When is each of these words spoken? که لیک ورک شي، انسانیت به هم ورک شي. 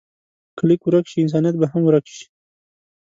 که 0.57 0.63
لیک 0.67 0.81
ورک 0.85 1.05
شي، 1.11 1.17
انسانیت 1.21 1.55
به 1.59 1.67
هم 1.71 1.81
ورک 1.85 2.05
شي. 2.15 2.25